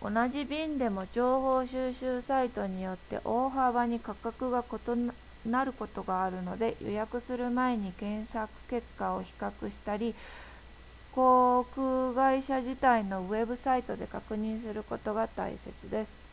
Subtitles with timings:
[0.00, 10.14] 同じ便でも情報収集サイトによって大幅に価格が異なることがあるので予約する前に検索結果を比較したり
[11.12, 16.32] 航空会社自体のウェブサイトで確認することが大切です